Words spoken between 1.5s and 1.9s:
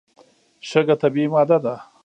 ده.